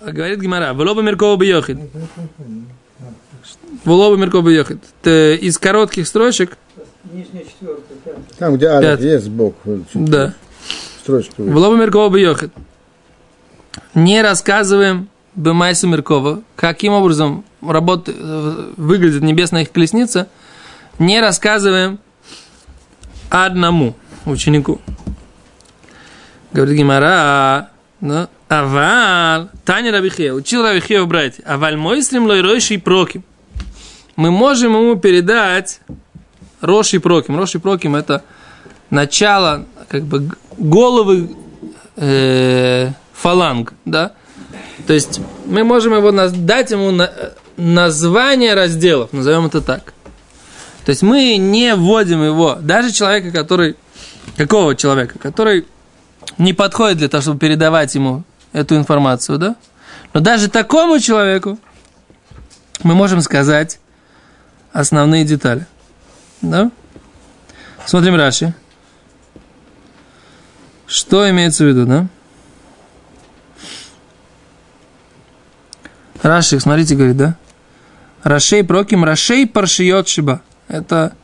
говорит 0.00 0.40
Гимара, 0.40 0.72
Влоба 0.74 1.02
Меркова 1.02 1.36
Бьехит. 1.36 1.78
Влоба 3.84 4.16
Меркова 4.16 4.48
Бьехит. 4.48 4.78
Из 5.04 5.58
коротких 5.58 6.06
строчек. 6.06 6.56
Нижняя 7.12 7.44
четвертая, 7.44 8.16
Там, 8.38 8.56
где 8.56 8.66
алиф 8.66 8.90
Пятый. 8.90 9.10
есть 9.10 9.24
сбоку. 9.26 9.84
чуть 9.92 10.04
Да. 10.04 10.34
Строчку. 11.02 11.42
Влоба 11.42 11.76
Меркова 11.76 12.14
Бьехит. 12.14 12.52
Не 13.94 14.20
рассказываем 14.22 15.08
Бемайса 15.34 15.86
Меркова, 15.86 16.42
каким 16.56 16.92
образом 16.92 17.44
работает, 17.62 18.18
выглядит 18.76 19.22
небесная 19.22 19.62
их 19.62 19.72
колесница, 19.72 20.28
не 20.98 21.20
рассказываем 21.20 21.98
одному 23.30 23.94
ученику. 24.26 24.80
Говорит 26.52 26.76
Гимара, 26.76 27.70
ну, 28.00 28.28
авал, 28.48 29.48
Таня 29.64 29.92
Рабихея, 29.92 30.32
учил 30.32 30.62
Рабихея 30.62 31.02
в 31.02 31.08
братья, 31.08 31.42
аваль 31.44 31.76
мой 31.76 32.02
стремлой 32.02 32.40
ройши 32.42 32.74
и 32.74 32.78
проким. 32.78 33.24
Мы 34.16 34.30
можем 34.30 34.74
ему 34.74 34.96
передать 34.96 35.80
Роши 36.60 36.96
и 36.96 36.98
Проким. 36.98 37.36
Роши 37.36 37.58
и 37.58 37.60
Проким 37.60 37.94
это 37.94 38.24
начало, 38.90 39.66
как 39.88 40.02
бы, 40.04 40.30
головы 40.56 41.30
э, 41.96 42.90
фаланг, 43.12 43.74
да? 43.84 44.12
То 44.86 44.92
есть 44.92 45.20
мы 45.46 45.62
можем 45.64 45.94
его 45.94 46.10
дать 46.10 46.70
ему 46.70 46.90
на- 46.90 47.12
название 47.56 48.54
разделов, 48.54 49.12
назовем 49.12 49.46
это 49.46 49.60
так. 49.60 49.92
То 50.84 50.90
есть 50.90 51.02
мы 51.02 51.36
не 51.36 51.74
вводим 51.74 52.22
его, 52.22 52.56
даже 52.60 52.90
человека, 52.90 53.30
который, 53.30 53.76
какого 54.36 54.74
человека, 54.74 55.18
который 55.18 55.66
не 56.38 56.52
подходит 56.52 56.98
для 56.98 57.08
того, 57.08 57.22
чтобы 57.22 57.38
передавать 57.38 57.94
ему 57.94 58.24
эту 58.52 58.76
информацию, 58.76 59.38
да? 59.38 59.56
Но 60.14 60.20
даже 60.20 60.48
такому 60.48 60.98
человеку 61.00 61.58
мы 62.82 62.94
можем 62.94 63.20
сказать 63.20 63.80
основные 64.72 65.24
детали. 65.24 65.66
Да? 66.40 66.70
Смотрим 67.84 68.14
Раши. 68.14 68.54
Что 70.86 71.28
имеется 71.28 71.64
в 71.64 71.66
виду, 71.66 71.84
да? 71.86 72.06
Раши, 76.22 76.58
смотрите, 76.60 76.94
говорит, 76.94 77.16
да? 77.16 77.36
Рашей 78.22 78.64
проким, 78.64 79.04
Рашей 79.04 79.46
паршиот 79.46 80.08
шиба. 80.08 80.42
Это, 80.68 81.14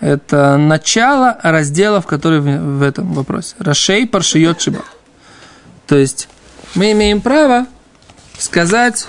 это 0.00 0.56
начало 0.56 1.38
разделов, 1.42 2.06
которые 2.06 2.40
в, 2.40 2.78
в 2.78 2.82
этом 2.82 3.12
вопросе. 3.12 3.54
Рашей 3.58 4.06
паршиот 4.06 4.60
шиба. 4.60 4.84
То 5.86 5.96
есть 5.96 6.28
мы 6.74 6.92
имеем 6.92 7.20
право 7.20 7.66
сказать 8.38 9.06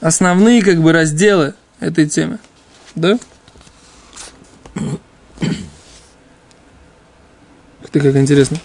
основные 0.00 0.62
как 0.62 0.80
бы 0.80 0.92
разделы 0.92 1.54
этой 1.80 2.08
темы. 2.08 2.38
Да? 2.94 3.18
Ты, 7.92 8.00
как 8.00 8.16
интересно. 8.16 8.58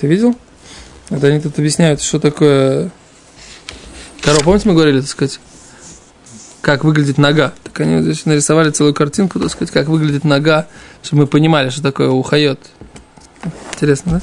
Ты 0.00 0.06
видел? 0.06 0.36
Это 1.10 1.28
они 1.28 1.40
тут 1.40 1.58
объясняют, 1.58 2.00
что 2.00 2.20
такое... 2.20 2.90
Корова, 4.20 4.42
помните, 4.42 4.68
мы 4.68 4.74
говорили, 4.74 5.00
так 5.00 5.08
сказать, 5.08 5.40
как 6.60 6.84
выглядит 6.84 7.18
нога? 7.18 7.52
Так 7.64 7.80
они 7.80 8.02
здесь 8.02 8.26
нарисовали 8.26 8.70
целую 8.70 8.94
картинку, 8.94 9.38
так 9.38 9.50
сказать, 9.50 9.72
как 9.72 9.88
выглядит 9.88 10.24
нога, 10.24 10.66
чтобы 11.02 11.22
мы 11.22 11.26
понимали, 11.26 11.70
что 11.70 11.82
такое 11.82 12.10
ухает. 12.10 12.60
Интересно, 13.72 14.12
да? 14.12 14.20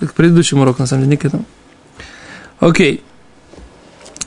Это 0.00 0.10
к 0.10 0.14
предыдущему 0.14 0.62
уроку, 0.62 0.82
на 0.82 0.86
самом 0.86 1.02
деле, 1.04 1.12
не 1.12 1.16
к 1.16 1.24
этому. 1.24 1.44
Окей. 2.58 3.02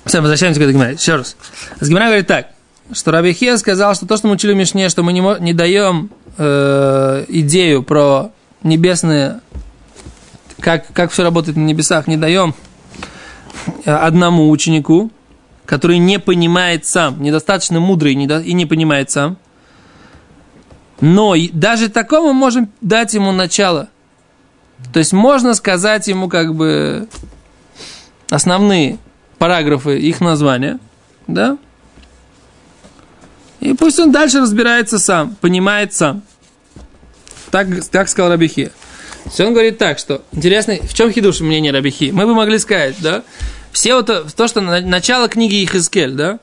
Все, 0.06 0.22
возвращаемся 0.22 0.60
к 0.60 0.64
этой 0.64 0.74
геморе. 0.74 0.94
Еще 0.94 1.16
раз. 1.16 1.36
С 1.80 1.88
Гимара 1.88 2.06
говорит 2.06 2.28
так, 2.28 2.48
что 2.92 3.12
Рабихия 3.12 3.58
сказал, 3.58 3.96
что 3.96 4.06
то, 4.06 4.18
что 4.18 4.28
мы 4.28 4.34
учили 4.34 4.54
в 4.54 4.56
Мишне, 4.56 4.90
что 4.90 5.04
мы 5.04 5.14
не, 5.14 5.22
не 5.42 5.54
даем 5.54 6.10
э, 6.38 7.26
идею 7.28 7.84
про 7.84 8.32
небесные, 8.64 9.40
как, 10.60 10.92
как 10.94 11.12
все 11.12 11.24
работает 11.24 11.58
на 11.58 11.62
небесах, 11.62 12.08
не 12.08 12.18
даем 12.18 12.54
одному 13.86 14.50
ученику, 14.50 15.12
который 15.66 15.98
не 15.98 16.20
понимает 16.20 16.86
сам, 16.86 17.22
недостаточно 17.22 17.80
мудрый 17.80 18.14
и 18.14 18.54
не 18.54 18.66
понимает 18.66 19.12
сам. 19.12 19.38
Но 21.02 21.36
даже 21.52 21.90
такому 21.90 22.34
можем 22.34 22.72
дать 22.82 23.14
ему 23.14 23.32
начало. 23.32 23.90
То 24.92 25.00
есть 25.00 25.14
можно 25.14 25.54
сказать 25.54 26.08
ему 26.08 26.30
как 26.30 26.56
бы 26.56 27.08
основные 28.30 28.98
параграфы, 29.38 30.00
их 30.00 30.22
названия, 30.22 30.80
да? 31.28 31.58
И 33.60 33.74
пусть 33.74 34.00
он 34.00 34.12
дальше 34.12 34.40
разбирается 34.40 35.00
сам, 35.00 35.36
понимает 35.36 35.94
сам. 35.94 36.22
Так, 37.50 37.68
так 37.86 38.10
сказал 38.10 38.32
Рабихи. 38.32 38.66
То 38.66 39.30
есть 39.30 39.40
он 39.40 39.54
говорит 39.54 39.78
так, 39.78 40.00
что 40.00 40.22
интересно, 40.34 40.76
в 40.82 40.94
чем 40.94 41.12
хидуш 41.12 41.40
мнение 41.40 41.72
Рабихи? 41.72 42.12
Мы 42.12 42.26
бы 42.26 42.36
могли 42.36 42.60
сказать, 42.60 42.96
да? 43.00 43.24
Все 43.74 43.96
вот 43.96 44.06
то, 44.06 44.24
то, 44.34 44.48
что 44.48 44.62
на- 44.62 44.82
начало 44.82 45.28
книги 45.28 45.64
Ихискель, 45.66 46.12
да? 46.12 46.40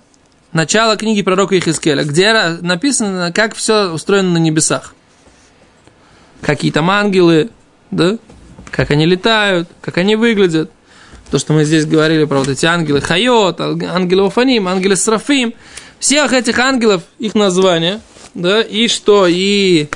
Начало 0.52 0.96
книги 0.96 1.22
пророка 1.22 1.56
Ихискеля, 1.56 2.02
где 2.02 2.58
написано, 2.60 3.32
как 3.32 3.54
все 3.54 3.92
устроено 3.92 4.30
на 4.32 4.38
небесах. 4.38 4.94
Какие 6.42 6.72
там 6.72 6.90
ангелы, 6.90 7.50
да? 7.92 8.18
Как 8.72 8.90
они 8.90 9.06
летают, 9.06 9.68
как 9.80 9.98
они 9.98 10.16
выглядят. 10.16 10.72
То, 11.30 11.38
что 11.38 11.52
мы 11.52 11.64
здесь 11.64 11.86
говорили 11.86 12.24
про 12.24 12.38
вот 12.38 12.48
эти 12.48 12.66
ангелы 12.66 13.00
Хайот, 13.00 13.60
ангелы 13.60 14.24
Уфаним, 14.24 14.66
ангелы 14.66 14.96
Срафим. 14.96 15.54
Всех 16.00 16.32
этих 16.32 16.58
ангелов, 16.58 17.02
их 17.20 17.36
названия, 17.36 18.00
да, 18.34 18.60
и 18.62 18.88
что, 18.88 19.26
и 19.28 19.88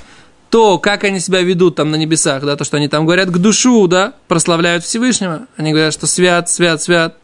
то, 0.50 0.78
как 0.78 1.02
они 1.02 1.18
себя 1.18 1.40
ведут 1.40 1.74
там 1.76 1.90
на 1.90 1.96
небесах, 1.96 2.44
да, 2.44 2.54
то, 2.54 2.62
что 2.62 2.76
они 2.76 2.86
там 2.88 3.06
говорят 3.06 3.30
к 3.30 3.38
душу, 3.38 3.88
да, 3.88 4.12
прославляют 4.28 4.84
Всевышнего. 4.84 5.48
Они 5.56 5.72
говорят, 5.72 5.92
что 5.94 6.06
свят, 6.06 6.48
свят, 6.48 6.80
свят, 6.80 7.16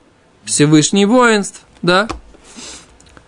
Всевышний 0.45 1.07
воинств, 1.07 1.63
да. 1.83 2.09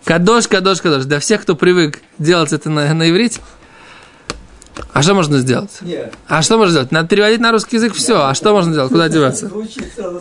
Кадош, 0.03 0.47
кадош, 0.47 0.81
кадош. 0.81 1.05
Для 1.05 1.19
всех, 1.19 1.43
кто 1.43 1.55
привык 1.55 2.01
делать 2.17 2.51
это 2.53 2.69
на, 2.69 2.93
на 2.93 3.09
иврите. 3.09 3.39
А 4.91 5.01
что 5.01 5.13
можно 5.13 5.37
сделать? 5.39 5.71
Нет. 5.81 6.13
А 6.27 6.41
что 6.41 6.57
можно 6.57 6.71
сделать? 6.71 6.91
Надо 6.91 7.07
переводить 7.07 7.39
на 7.39 7.51
русский 7.51 7.77
язык 7.77 7.93
все. 7.93 8.21
А 8.21 8.33
что 8.33 8.53
можно 8.53 8.73
делать? 8.73 8.91
Куда 8.91 9.07
деваться? 9.09 9.51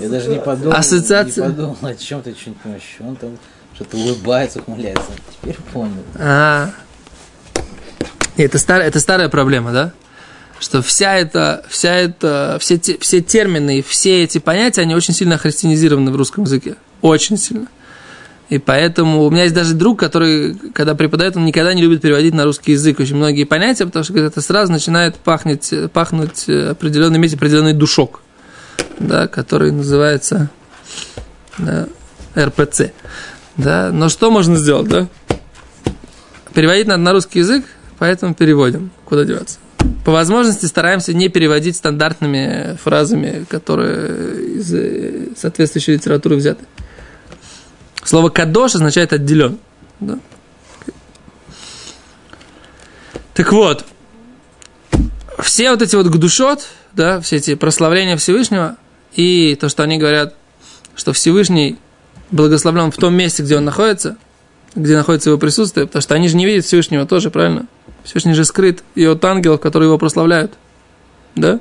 Я 0.01 0.09
даже 0.09 0.29
не 0.29 0.39
подумал, 0.39 0.77
Ассоциация. 0.77 1.47
не 1.47 1.51
подумал, 1.51 1.77
о 1.83 1.95
чем 1.95 2.23
ты 2.23 2.35
что-нибудь 2.35 2.63
понимаешь. 2.63 2.97
Он 3.01 3.17
там 3.17 3.39
что-то 3.75 3.97
улыбается, 3.97 4.61
ухмыляется. 4.61 5.05
Теперь 5.31 5.57
понял. 5.73 6.03
А. 6.17 6.71
Это, 8.37 8.59
старая, 8.59 8.89
это 8.89 9.01
старая 9.01 9.29
проблема, 9.29 9.73
да? 9.73 9.93
Что 10.59 10.81
вся 10.81 11.17
эта, 11.17 11.65
вся 11.69 11.95
эта, 11.95 12.57
все, 12.61 12.79
те, 12.79 12.97
все 12.99 13.21
термины 13.21 13.79
и 13.79 13.83
все 13.83 14.23
эти 14.23 14.39
понятия, 14.39 14.83
они 14.83 14.95
очень 14.95 15.13
сильно 15.13 15.37
христианизированы 15.37 16.11
в 16.13 16.17
русском 16.17 16.45
языке. 16.45 16.77
Очень 17.03 17.37
сильно. 17.37 17.67
И 18.49 18.59
поэтому 18.59 19.25
у 19.25 19.31
меня 19.31 19.45
есть 19.45 19.55
даже 19.55 19.75
друг, 19.75 19.99
который, 19.99 20.55
когда 20.75 20.95
преподает, 20.95 21.37
он 21.37 21.45
никогда 21.47 21.73
не 21.73 21.81
любит 21.81 22.03
переводить 22.03 22.35
на 22.35 22.45
русский 22.45 22.73
язык 22.73 23.01
очень 23.01 23.17
многие 23.17 23.45
понятия, 23.45 23.87
потому 23.87 24.05
что 24.05 24.13
говорит, 24.13 24.33
это 24.33 24.43
сразу 24.43 24.71
начинает 24.71 25.17
пахнуть, 25.17 25.73
пахнуть 25.93 26.45
э, 26.49 26.71
определенный, 26.71 27.17
иметь 27.17 27.33
определенный 27.33 27.73
душок, 27.73 28.21
да, 28.99 29.27
который 29.27 29.73
называется 29.73 30.51
да, 31.57 31.89
РПЦ. 32.37 32.93
Да? 33.57 33.91
Но 33.91 34.09
что 34.11 34.31
можно 34.31 34.57
сделать, 34.57 34.89
да? 34.89 35.09
Переводить 36.53 36.87
надо 36.87 37.03
на 37.03 37.13
русский 37.13 37.39
язык, 37.39 37.65
поэтому 37.99 38.35
переводим. 38.35 38.91
Куда 39.07 39.25
деваться? 39.25 39.59
По 40.05 40.13
возможности 40.13 40.67
стараемся 40.67 41.15
не 41.15 41.29
переводить 41.29 41.77
стандартными 41.77 42.77
фразами, 42.83 43.47
которые 43.49 44.57
из 44.57 44.75
э, 44.75 45.29
соответствующей 45.39 45.93
литературы 45.93 46.37
взяты. 46.37 46.67
Слово 48.05 48.31
«кадош» 48.31 48.75
означает 48.75 49.13
«отделен». 49.13 49.59
Да? 50.01 50.19
Так 53.35 53.53
вот, 53.53 53.85
все 55.39 55.71
вот 55.71 55.83
эти 55.83 55.97
вот 55.97 56.07
гдушот, 56.07 56.67
да, 56.93 57.21
все 57.21 57.37
эти 57.37 57.55
прославления 57.55 58.17
Всевышнего, 58.17 58.77
и 59.15 59.57
то, 59.61 59.69
что 59.69 59.83
они 59.83 59.99
говорят, 59.99 60.35
что 60.95 61.13
Всевышний 61.13 61.79
благословлен 62.31 62.91
в 62.91 62.97
том 62.97 63.15
месте, 63.15 63.43
где 63.43 63.57
он 63.57 63.65
находится, 63.65 64.17
где 64.75 64.97
находится 64.97 65.31
его 65.31 65.39
присутствие, 65.39 65.87
потому 65.87 66.03
что 66.03 66.15
они 66.15 66.29
же 66.29 66.37
не 66.37 66.47
видят 66.47 66.65
Всевышнего 66.65 67.07
тоже, 67.07 67.31
правильно? 67.31 67.67
Всевышний 68.05 68.35
же 68.35 68.45
скрыт 68.45 68.83
и 68.95 69.05
от 69.05 69.25
ангелов, 69.25 69.61
которые 69.61 69.89
его 69.89 69.99
прославляют. 69.99 70.53
Да? 71.35 71.61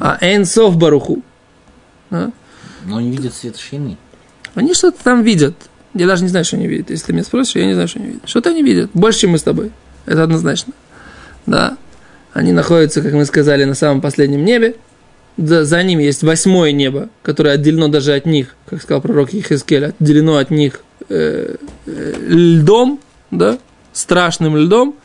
А 0.00 0.18
Эйнсов 0.20 0.76
Баруху. 0.76 1.22
Да? 2.10 2.32
Но 2.84 2.96
он 2.96 3.04
не 3.04 3.10
видит 3.10 3.34
свет 3.34 3.56
шины. 3.56 3.96
Они 4.54 4.74
что-то 4.74 5.02
там 5.02 5.22
видят. 5.22 5.54
Я 5.94 6.06
даже 6.06 6.22
не 6.22 6.28
знаю, 6.28 6.44
что 6.44 6.56
они 6.56 6.66
видят. 6.66 6.90
Если 6.90 7.06
ты 7.06 7.12
меня 7.12 7.24
спросишь, 7.24 7.56
я 7.56 7.66
не 7.66 7.74
знаю, 7.74 7.88
что 7.88 7.98
они 7.98 8.08
видят. 8.08 8.28
Что-то 8.28 8.50
они 8.50 8.62
видят. 8.62 8.90
Больше, 8.94 9.20
чем 9.20 9.30
мы 9.30 9.38
с 9.38 9.42
тобой. 9.42 9.70
Это 10.06 10.22
однозначно. 10.22 10.72
Да. 11.46 11.76
Они 12.32 12.52
находятся, 12.52 13.00
как 13.00 13.12
мы 13.12 13.24
сказали, 13.26 13.64
на 13.64 13.74
самом 13.74 14.00
последнем 14.00 14.44
небе. 14.44 14.74
за, 15.36 15.64
за 15.64 15.82
ними 15.82 16.02
есть 16.02 16.22
восьмое 16.22 16.72
небо, 16.72 17.08
которое 17.22 17.50
отделено 17.50 17.88
даже 17.88 18.12
от 18.12 18.26
них, 18.26 18.56
как 18.68 18.82
сказал 18.82 19.00
пророк 19.00 19.32
Ихискель, 19.32 19.86
отделено 19.86 20.38
от 20.38 20.50
них 20.50 20.80
э, 21.08 21.56
э, 21.86 22.14
льдом, 22.28 23.00
да, 23.30 23.58
страшным 23.92 24.56
льдом. 24.56 24.96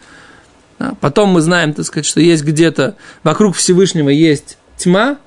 Да. 0.79 0.95
Потом 1.01 1.29
мы 1.29 1.41
знаем, 1.41 1.73
так 1.73 1.85
сказать, 1.85 2.05
что 2.05 2.19
есть 2.19 2.43
где-то 2.43 2.95
вокруг 3.23 3.55
Всевышнего 3.55 4.09
есть 4.09 4.57
тьма, 4.77 5.17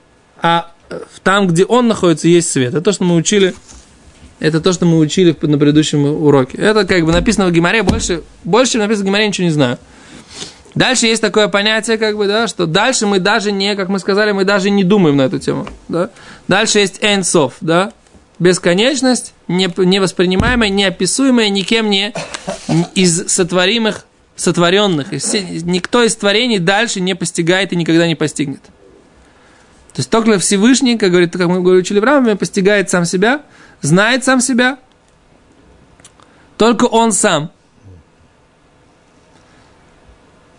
а 0.41 0.73
там, 1.23 1.47
где 1.47 1.65
он 1.65 1.89
находится, 1.89 2.27
есть 2.29 2.51
свет. 2.51 2.71
Это 2.71 2.81
то, 2.81 2.93
что 2.93 3.05
мы 3.05 3.15
учили 3.15 3.55
это 4.43 4.61
то, 4.61 4.73
что 4.73 4.87
мы 4.87 4.99
учили 4.99 5.37
на 5.41 5.57
предыдущем 5.57 6.05
уроке. 6.05 6.59
Это 6.59 6.85
как 6.85 7.05
бы 7.05 7.13
написано 7.13 7.47
в 7.47 7.53
Гимаре, 7.53 7.85
больше, 7.85 8.23
больше 8.43 8.79
написано 8.79 9.05
в 9.05 9.07
Гимаре, 9.07 9.29
ничего 9.29 9.45
не 9.45 9.53
знаю. 9.53 9.79
Дальше 10.75 11.07
есть 11.07 11.23
такое 11.23 11.47
понятие, 11.47 11.97
как 11.97 12.17
бы, 12.17 12.27
да, 12.27 12.49
что 12.49 12.67
дальше 12.67 13.07
мы 13.07 13.21
даже 13.21 13.53
не, 13.53 13.77
как 13.77 13.89
мы 13.89 14.01
сказали, 14.01 14.33
мы 14.33 14.45
даже 14.45 14.71
не 14.71 14.83
думаем 14.83 15.19
на 15.19 15.23
эту 15.23 15.39
тему. 15.39 15.69
Да? 15.89 16.11
Дальше 16.49 16.81
есть 16.81 16.99
энсов, 17.03 17.55
да, 17.61 17.93
бесконечность, 18.41 19.33
не, 19.47 19.73
невоспринимаемая, 19.77 20.71
неописуемая 20.71 21.49
никем 21.49 21.89
не 21.89 22.13
из 22.97 23.29
сотворимых, 23.29 24.07
сотворенных. 24.35 25.13
Никто 25.13 26.03
из 26.03 26.17
творений 26.17 26.59
дальше 26.59 27.01
не 27.01 27.15
постигает 27.15 27.73
и 27.73 27.77
никогда 27.77 28.09
не 28.09 28.17
постигнет. 28.17 28.63
То 29.93 29.99
есть 29.99 30.11
только 30.11 30.39
Всевышний, 30.41 30.97
как, 30.99 31.11
говорит, 31.11 31.33
как 31.33 31.47
мы 31.47 31.61
учили 31.61 32.01
в 32.01 32.05
Рамаме, 32.05 32.35
постигает 32.35 32.91
сам 32.91 33.05
себя, 33.05 33.43
знает 33.83 34.25
сам 34.25 34.41
себя. 34.41 34.79
Только 36.57 36.85
он 36.85 37.13
сам. 37.13 37.51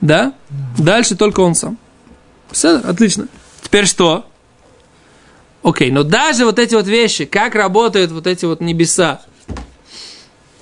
Да? 0.01 0.33
Дальше 0.77 1.15
только 1.15 1.39
он 1.39 1.55
сам. 1.55 1.77
Все, 2.51 2.77
отлично. 2.77 3.27
Теперь 3.61 3.87
что? 3.87 4.25
Окей, 5.63 5.91
но 5.91 6.03
даже 6.03 6.43
вот 6.43 6.59
эти 6.59 6.75
вот 6.75 6.87
вещи, 6.87 7.23
как 7.23 7.55
работают 7.55 8.11
вот 8.11 8.27
эти 8.27 8.43
вот 8.43 8.59
небеса, 8.59 9.21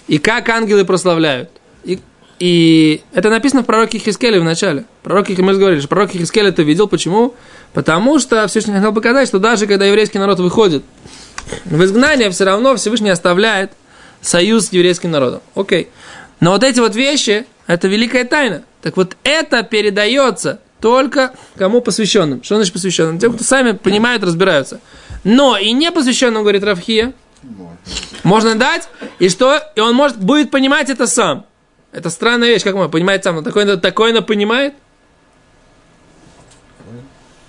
и 0.08 0.20
как 0.20 0.48
ангелы 0.50 0.86
прославляют, 0.86 1.50
и, 1.84 2.00
и 2.38 3.02
это 3.14 3.32
написано 3.32 3.64
в 3.64 3.66
пророке 3.66 3.98
Хискеле 3.98 4.40
в 4.40 4.44
начале. 4.44 4.86
Пророк, 5.02 5.30
мы 5.30 5.56
говорили, 5.56 5.80
что 5.80 5.90
пророк 5.90 6.12
Хискель 6.12 6.48
это 6.48 6.62
видел. 6.62 6.88
Почему? 6.88 7.34
Потому 7.74 8.20
что 8.20 8.48
Всевышний 8.48 8.76
хотел 8.76 8.94
показать, 8.94 9.28
что 9.28 9.40
даже 9.40 9.66
когда 9.66 9.86
еврейский 9.86 10.20
народ 10.20 10.40
выходит 10.40 10.84
в 11.66 11.84
изгнание, 11.84 12.30
все 12.30 12.46
равно 12.46 12.76
Всевышний 12.76 13.10
оставляет 13.10 13.72
союз 14.22 14.68
с 14.68 14.74
еврейским 14.74 15.12
народом. 15.12 15.42
Окей. 15.56 15.90
Но 16.40 16.52
вот 16.52 16.64
эти 16.64 16.80
вот 16.80 16.96
вещи, 16.96 17.46
это 17.68 17.88
великая 17.88 18.24
тайна. 18.24 18.64
Так 18.82 18.98
вот, 18.98 19.16
это 19.24 19.64
передается 19.64 20.60
только 20.80 21.34
кому 21.56 21.82
посвященным. 21.82 22.44
Что 22.44 22.56
значит 22.56 22.74
посвященным? 22.74 23.20
Тем, 23.20 23.34
кто 23.34 23.44
сами 23.44 23.74
понимают, 23.74 24.24
разбираются. 24.24 24.82
Но 25.24 25.58
и 25.58 25.72
не 25.72 25.92
посвященным, 25.92 26.42
говорит 26.42 26.64
Равхия, 26.64 27.14
можно 28.24 28.56
дать, 28.56 28.88
и 29.20 29.30
что? 29.30 29.62
И 29.76 29.80
он 29.80 29.96
может, 29.96 30.18
будет 30.18 30.52
понимать 30.52 30.90
это 30.90 31.08
сам. 31.08 31.46
Это 31.92 32.10
странная 32.10 32.50
вещь, 32.50 32.64
как 32.64 32.76
он 32.76 32.90
понимает 32.90 33.24
сам. 33.24 33.38
Он 33.38 33.44
такой, 33.44 33.78
такой 33.78 34.22
понимает? 34.22 34.74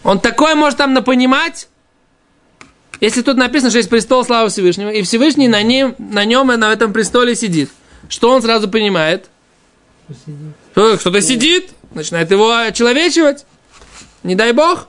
Он 0.02 0.18
такое 0.18 0.54
может 0.54 0.78
там 0.78 0.94
напонимать, 0.94 1.68
если 3.02 3.22
тут 3.22 3.36
написано, 3.36 3.70
что 3.70 3.78
есть 3.78 3.90
престол 3.90 4.24
славы 4.24 4.48
Всевышнего, 4.48 4.88
и 4.88 5.02
Всевышний 5.02 5.48
на 5.48 5.60
нем, 5.62 5.96
на 5.98 6.24
нем 6.24 6.52
и 6.52 6.56
на 6.56 6.72
этом 6.72 6.92
престоле 6.92 7.34
сидит, 7.34 7.68
что 8.08 8.30
он 8.30 8.40
сразу 8.42 8.68
понимает? 8.68 9.26
Кто-то 10.72 11.20
сидит, 11.20 11.70
начинает 11.94 12.30
его 12.30 12.56
очеловечивать. 12.56 13.44
Не 14.22 14.36
дай 14.36 14.52
бог. 14.52 14.86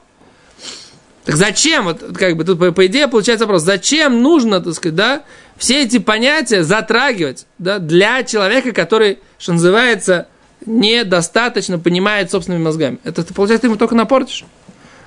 Так 1.25 1.37
зачем, 1.37 1.85
вот 1.85 2.03
как 2.15 2.37
бы 2.37 2.43
тут 2.43 2.59
по, 2.59 2.71
по 2.71 2.85
идее 2.85 3.07
получается 3.07 3.45
вопрос, 3.45 3.63
зачем 3.63 4.21
нужно, 4.21 4.61
так 4.61 4.75
сказать, 4.75 4.95
да, 4.95 5.23
все 5.57 5.81
эти 5.81 5.97
понятия 5.97 6.63
затрагивать, 6.63 7.47
да, 7.57 7.79
для 7.79 8.23
человека, 8.23 8.73
который, 8.73 9.19
что 9.39 9.53
называется, 9.53 10.27
недостаточно 10.67 11.79
понимает 11.79 12.29
собственными 12.29 12.61
мозгами. 12.61 12.99
Это, 13.03 13.23
ты, 13.23 13.33
получается, 13.33 13.61
ты 13.61 13.67
ему 13.69 13.77
только 13.77 13.95
напортишь. 13.95 14.45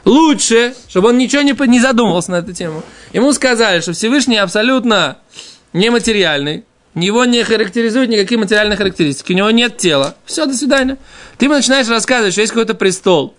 Лучше, 0.07 0.73
чтобы 0.89 1.09
он 1.09 1.19
ничего 1.19 1.43
не, 1.43 1.53
не 1.67 1.81
задумывался 1.81 2.31
на 2.31 2.37
эту 2.37 2.53
тему. 2.53 2.85
Ему 3.13 3.33
сказали, 3.33 3.81
что 3.81 3.93
Всевышний 3.93 4.37
абсолютно 4.37 5.19
нематериальный, 5.73 6.65
его 6.95 7.25
не 7.25 7.43
характеризуют 7.43 8.09
никакие 8.09 8.39
материальные 8.39 8.77
характеристики, 8.77 9.33
у 9.33 9.37
него 9.37 9.51
нет 9.51 9.79
тела. 9.79 10.15
Все, 10.25 10.47
до 10.47 10.55
свидания. 10.55 10.97
Ты 11.39 11.49
начинаешь 11.49 11.89
рассказывать, 11.89 12.33
что 12.33 12.41
есть 12.41 12.53
какой-то 12.53 12.75
престол. 12.75 13.35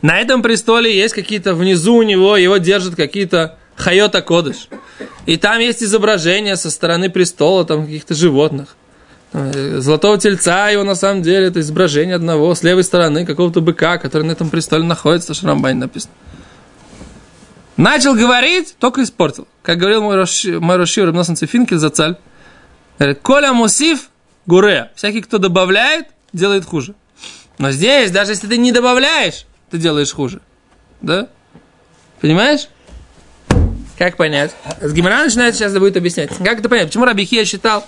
На 0.00 0.20
этом 0.20 0.42
престоле 0.42 0.96
есть 0.96 1.14
какие-то, 1.14 1.54
внизу 1.54 1.96
у 1.96 2.02
него, 2.02 2.38
его 2.38 2.56
держат 2.56 2.96
какие-то 2.96 3.58
хайота 3.76 4.22
кодыш. 4.22 4.68
И 5.26 5.36
там 5.36 5.60
есть 5.60 5.82
изображение 5.82 6.56
со 6.56 6.70
стороны 6.70 7.10
престола, 7.10 7.66
там 7.66 7.84
каких-то 7.84 8.14
животных. 8.14 8.74
Э, 9.36 9.80
золотого 9.80 10.16
тельца 10.16 10.68
его 10.68 10.84
на 10.84 10.94
самом 10.94 11.22
деле 11.22 11.48
это 11.48 11.58
изображение 11.58 12.14
одного 12.14 12.54
с 12.54 12.62
левой 12.62 12.84
стороны 12.84 13.26
какого-то 13.26 13.60
быка, 13.60 13.98
который 13.98 14.22
на 14.22 14.30
этом 14.30 14.48
престоле 14.48 14.84
находится, 14.84 15.34
что 15.34 15.48
Рамбайн 15.48 15.76
написано. 15.80 16.12
Начал 17.76 18.14
говорить, 18.14 18.76
только 18.78 19.02
испортил. 19.02 19.48
Как 19.62 19.78
говорил 19.78 20.02
мой 20.02 20.14
Рошир 20.76 21.06
Рабносан 21.06 21.34
Цифинкель 21.34 21.78
за 21.78 21.90
цаль. 21.90 22.16
Коля 23.22 23.52
Мусив 23.52 24.08
Гуре. 24.46 24.92
Всякий, 24.94 25.20
кто 25.20 25.38
добавляет, 25.38 26.06
делает 26.32 26.64
хуже. 26.64 26.94
Но 27.58 27.72
здесь, 27.72 28.12
даже 28.12 28.32
если 28.32 28.46
ты 28.46 28.56
не 28.56 28.70
добавляешь, 28.70 29.46
ты 29.68 29.78
делаешь 29.78 30.12
хуже. 30.12 30.42
Да? 31.00 31.26
Понимаешь? 32.20 32.68
Как 33.98 34.16
понять? 34.16 34.54
С 34.80 34.92
Гимара 34.92 35.24
начинает 35.24 35.56
сейчас 35.56 35.76
будет 35.76 35.96
объяснять. 35.96 36.30
Как 36.38 36.60
это 36.60 36.68
понять? 36.68 36.86
Почему 36.86 37.04
Рабихия 37.04 37.44
считал, 37.44 37.84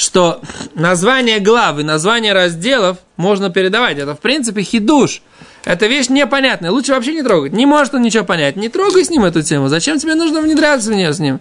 что 0.00 0.40
название 0.74 1.40
глав 1.40 1.78
и 1.78 1.82
название 1.82 2.32
разделов 2.32 2.96
можно 3.18 3.50
передавать. 3.50 3.98
Это, 3.98 4.14
в 4.14 4.20
принципе, 4.20 4.62
хидуш. 4.62 5.20
Это 5.64 5.88
вещь 5.88 6.08
непонятная. 6.08 6.70
Лучше 6.70 6.92
вообще 6.92 7.12
не 7.12 7.22
трогать. 7.22 7.52
Не 7.52 7.66
может 7.66 7.92
он 7.92 8.00
ничего 8.00 8.24
понять. 8.24 8.56
Не 8.56 8.70
трогай 8.70 9.04
с 9.04 9.10
ним 9.10 9.26
эту 9.26 9.42
тему. 9.42 9.68
Зачем 9.68 9.98
тебе 9.98 10.14
нужно 10.14 10.40
внедряться 10.40 10.90
в 10.90 10.94
нее 10.94 11.12
с 11.12 11.18
ним? 11.18 11.38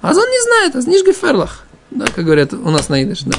А 0.00 0.08
он 0.08 0.14
не 0.16 0.42
знает. 0.42 0.76
А 0.76 0.90
нижгеферлах. 0.90 1.66
Да, 1.90 2.06
как 2.06 2.24
говорят 2.24 2.54
у 2.54 2.70
нас 2.70 2.88
на 2.88 3.02
идыш, 3.02 3.20
да. 3.24 3.36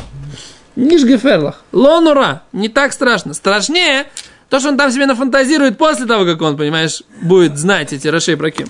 Нижгеферлах. 0.76 1.64
Лонура. 1.72 2.44
Не 2.54 2.70
так 2.70 2.94
страшно. 2.94 3.34
Страшнее 3.34 4.06
то, 4.50 4.60
что 4.60 4.70
он 4.70 4.78
там 4.78 4.92
себе 4.92 5.08
нафантазирует 5.08 5.80
после 5.80 6.06
того, 6.06 6.26
как 6.26 6.40
он, 6.44 6.56
понимаешь, 6.56 7.02
будет 7.20 7.58
знать 7.58 7.94
эти 7.94 8.08
Рашей 8.08 8.36
Браким. 8.36 8.68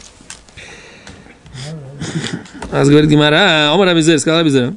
А 2.72 2.86
говорит 2.86 3.10
Гимара, 3.10 3.74
Омар 3.74 3.89
Абизер, 3.89 4.20
сказал 4.20 4.39
Абизер. 4.39 4.75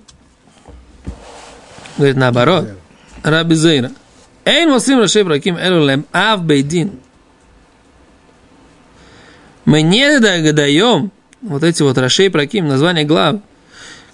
Говорит 1.97 2.17
наоборот. 2.17 2.69
Раби 3.23 3.55
Зейра. 3.55 3.93
Эйн 4.45 4.71
Васим 4.71 4.99
Рашей 4.99 5.23
Браким 5.23 5.57
Элулем 5.57 6.05
Ав 6.13 6.43
Бейдин. 6.43 6.99
Мы 9.65 9.83
не 9.83 10.19
даем 10.19 11.13
вот 11.41 11.63
эти 11.63 11.83
вот 11.83 11.99
Рашей 11.99 12.31
Праким, 12.31 12.67
названия 12.67 13.05
глав, 13.05 13.37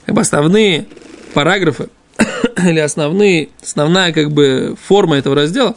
как 0.05 0.15
бы 0.15 0.21
основные 0.21 0.87
параграфы 1.33 1.89
или 2.57 2.79
основные, 2.79 3.49
основная 3.63 4.13
как 4.13 4.33
бы 4.33 4.77
форма 4.87 5.17
этого 5.17 5.35
раздела, 5.35 5.77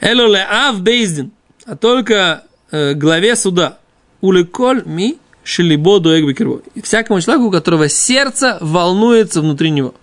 Элуле 0.00 0.46
Ав 0.50 0.80
Бейздин, 0.80 1.32
а 1.64 1.76
только 1.76 2.44
э, 2.70 2.94
главе 2.94 3.36
суда. 3.36 3.78
Уликоль 4.20 4.82
ми 4.84 5.18
шелибо 5.44 5.98
дуэг 5.98 6.38
И 6.74 6.82
всякому 6.82 7.20
человеку, 7.20 7.46
у 7.46 7.50
которого 7.50 7.88
сердце 7.88 8.58
волнуется 8.60 9.40
внутри 9.40 9.70
него. 9.70 9.94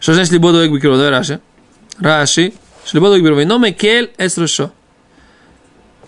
Что 0.00 0.14
значит 0.14 0.32
либо 0.32 0.52
дуэг 0.52 0.72
бикерво? 0.72 0.96
Давай 0.96 1.10
Раши. 1.10 1.40
Раши. 1.98 2.52
Шлибо 2.86 3.08
дуэг 3.08 3.22
бикерво. 3.22 3.44
Но 3.44 3.58
мекель 3.58 4.12
эс 4.18 4.38
рушо. 4.38 4.70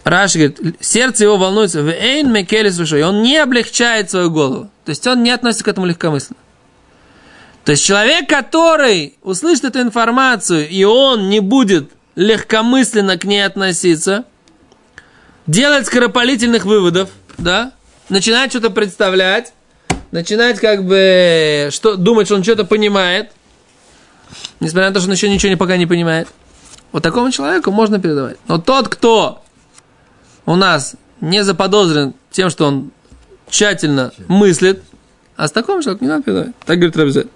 Раши 0.04 0.38
говорит, 0.38 0.76
сердце 0.80 1.24
его 1.24 1.36
волнуется. 1.36 1.80
Вейн 1.80 2.32
мекель 2.32 2.68
эс 2.68 2.78
рушо. 2.78 2.96
И 2.96 3.02
он 3.02 3.22
не 3.22 3.36
облегчает 3.38 4.10
свою 4.10 4.30
голову. 4.30 4.70
То 4.84 4.90
есть 4.90 5.06
он 5.06 5.22
не 5.22 5.30
относится 5.30 5.64
к 5.64 5.68
этому 5.68 5.86
легкомысленно. 5.86 6.38
То 7.64 7.72
есть 7.72 7.84
человек, 7.84 8.28
который 8.28 9.16
услышит 9.22 9.64
эту 9.64 9.80
информацию, 9.80 10.68
и 10.68 10.82
он 10.84 11.28
не 11.28 11.40
будет 11.40 11.90
легкомысленно 12.16 13.18
к 13.18 13.24
ней 13.24 13.44
относиться, 13.44 14.24
делать 15.46 15.86
скоропалительных 15.86 16.64
выводов, 16.64 17.10
да, 17.38 17.72
начинать 18.08 18.50
что-то 18.50 18.70
представлять, 18.70 19.52
начинать 20.10 20.58
как 20.58 20.84
бы 20.84 21.68
что, 21.70 21.96
думать, 21.96 22.26
что 22.26 22.36
он 22.36 22.42
что-то 22.42 22.64
понимает, 22.64 23.30
несмотря 24.60 24.88
на 24.88 24.94
то, 24.94 25.00
что 25.00 25.08
он 25.08 25.14
еще 25.14 25.28
ничего 25.28 25.50
не, 25.50 25.56
пока 25.56 25.76
не 25.76 25.86
понимает. 25.86 26.28
Вот 26.92 27.02
такому 27.02 27.30
человеку 27.30 27.70
можно 27.70 28.00
передавать. 28.00 28.36
Но 28.48 28.58
тот, 28.58 28.88
кто 28.88 29.42
у 30.46 30.56
нас 30.56 30.96
не 31.20 31.44
заподозрен 31.44 32.14
тем, 32.30 32.50
что 32.50 32.66
он 32.66 32.90
тщательно 33.48 34.12
мыслит, 34.28 34.82
а 35.36 35.48
с 35.48 35.52
таким 35.52 35.80
человеком 35.82 36.06
не 36.06 36.08
надо 36.08 36.22
передавать. 36.22 36.54
Так 36.66 36.78
говорит 36.78 36.96
Рабзель. 36.96 37.28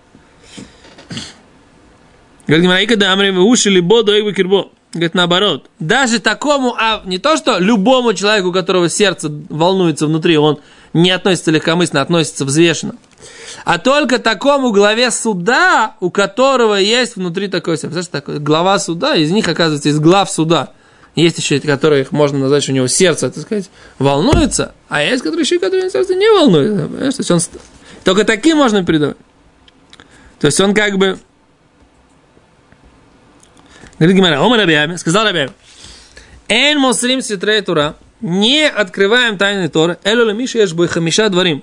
Говорит 2.47 2.65
Гимараика 2.65 2.97
да 2.97 3.13
амри 3.13 3.31
уши 3.31 3.71
либо 3.71 4.03
до 4.03 4.33
кирбо. 4.33 4.71
говорит 4.93 5.15
наоборот, 5.15 5.71
даже 5.79 6.19
такому, 6.19 6.75
а 6.79 7.03
не 7.07 7.19
то, 7.19 7.37
что 7.37 7.59
любому 7.59 8.13
человеку, 8.13 8.49
у 8.49 8.53
которого 8.53 8.89
сердце 8.89 9.31
волнуется 9.49 10.07
внутри, 10.07 10.37
он 10.37 10.61
не 10.95 11.11
относится 11.11 11.51
легкомысленно, 11.51 12.01
относится 12.01 12.47
взвешенно, 12.47 12.95
а 13.65 13.79
только 13.79 14.19
такому 14.19 14.73
главе 14.73 15.11
суда, 15.11 15.97
у 16.01 16.11
которого 16.11 16.75
есть 16.75 17.17
внутри 17.17 17.49
такое 17.49 17.77
сердце. 17.77 18.11
Такое, 18.11 18.39
глава 18.39 18.79
суда, 18.79 19.15
из 19.15 19.31
них, 19.31 19.47
оказывается, 19.49 19.91
из 19.91 19.99
глав 19.99 20.31
суда. 20.31 20.71
Есть 21.15 21.39
еще, 21.39 21.61
которые 21.61 22.03
их 22.03 22.13
можно 22.13 22.39
назвать, 22.39 22.63
что 22.63 22.73
у 22.73 22.75
него 22.75 22.89
сердце, 22.89 23.31
так 23.31 23.43
сказать, 23.43 23.71
волнуется, 23.99 24.75
а 24.89 25.03
есть, 25.03 25.23
которые 25.23 25.43
еще, 25.43 25.59
которые 25.59 25.91
сердце 25.91 26.15
не 26.15 26.29
волнуется. 26.29 26.89
Понимаешь? 26.89 27.15
То 27.15 27.21
есть 27.21 27.31
он, 27.31 27.41
только 28.03 28.25
таким 28.25 28.59
можно 28.59 28.85
передавать. 28.85 29.17
То 30.41 30.47
есть 30.47 30.61
он 30.61 30.75
как 30.75 30.99
бы 30.99 31.19
Говорит 33.99 34.17
Гимара, 34.17 34.45
Омар 34.45 34.59
Рабиами, 34.59 34.97
сказал 34.97 35.25
Рабиами, 35.25 35.53
Эн 36.49 36.79
мосрим 36.79 37.23
ситрей 37.23 37.61
тура, 37.61 37.95
не 38.21 38.69
открываем 38.69 39.39
тайны 39.39 39.69
Торы, 39.69 39.99
элю 40.05 40.25
лемиши 40.25 40.59
ешь 40.59 40.73
бой 40.73 40.89
хамиша 40.89 41.29
дворим. 41.29 41.63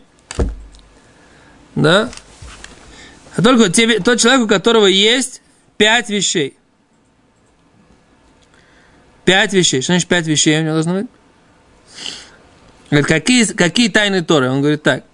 Да? 1.75 2.09
А 3.35 3.41
только 3.41 3.69
тебе, 3.69 3.99
тот 3.99 4.19
человек, 4.19 4.45
у 4.45 4.47
которого 4.47 4.85
есть 4.85 5.41
пять 5.77 6.09
вещей. 6.09 6.57
Пять 9.23 9.53
вещей. 9.53 9.81
Что 9.81 9.93
значит 9.93 10.07
пять 10.07 10.27
вещей 10.27 10.59
у 10.59 10.63
него 10.63 10.73
должно 10.73 10.93
быть? 10.95 11.07
Говорит, 12.89 13.07
какие, 13.07 13.45
какие 13.45 13.89
тайны 13.89 14.21
Торы? 14.23 14.49
Он 14.49 14.59
говорит 14.59 14.83
так. 14.83 15.05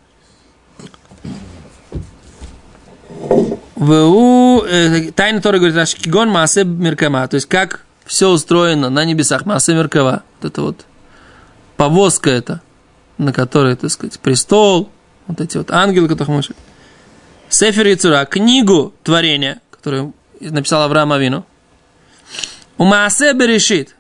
ВУ, 3.78 4.64
э, 4.64 5.12
тайна 5.12 5.40
Тора 5.40 5.58
говорит, 5.58 5.76
Рашкигон 5.76 6.30
Маасе 6.30 6.64
Меркама, 6.64 7.28
то 7.28 7.36
есть 7.36 7.48
как 7.48 7.86
все 8.06 8.30
устроено 8.30 8.90
на 8.90 9.06
небесах, 9.06 9.46
Маасе 9.46 9.76
Меркава, 9.76 10.24
вот 10.42 10.52
это 10.52 10.62
вот 10.64 10.86
повозка 11.78 12.30
это, 12.30 12.62
на 13.18 13.32
которой, 13.32 13.76
так 13.76 13.90
сказать, 13.90 14.20
престол, 14.20 14.90
вот 15.28 15.42
эти 15.42 15.58
вот 15.58 15.72
ангелы, 15.72 16.08
которых 16.08 16.30
мы 16.30 16.42
Сефер 17.50 17.88
Яцура, 17.88 18.26
книгу 18.26 18.94
творения, 19.04 19.62
которую 19.72 20.14
написал 20.40 20.82
Авраам 20.84 21.14
Авину, 21.14 21.46
у 22.78 22.84
Маасе 22.84 23.34
Берешит, 23.34 23.96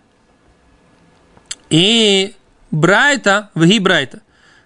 и 1.69 2.35
Брайта, 2.71 3.49
Вги 3.55 3.79
Брайта, 3.79 4.21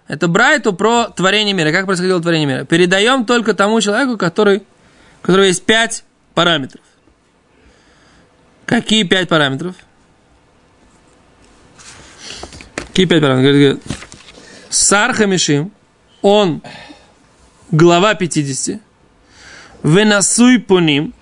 это 0.08 0.28
Брайту 0.28 0.72
про 0.72 1.06
творение 1.06 1.54
мира, 1.54 1.72
как 1.72 1.86
происходило 1.86 2.20
творение 2.20 2.46
мира. 2.46 2.64
Передаем 2.64 3.24
только 3.24 3.54
тому 3.54 3.80
человеку, 3.80 4.18
который 4.18 4.62
у 5.22 5.26
которого 5.26 5.46
есть 5.46 5.64
пять 5.64 6.04
параметров. 6.34 6.82
Какие 8.66 9.04
пять 9.04 9.28
параметров? 9.28 9.76
Какие 12.92 13.06
пять 13.06 13.22
параметров? 13.22 13.82
Сар 14.68 15.14
Хамишим, 15.14 15.72
он 16.20 16.60
глава 17.70 18.14
50, 18.14 18.82
Венасуй 19.82 20.58
по 20.58 20.78
ним, 20.78 21.14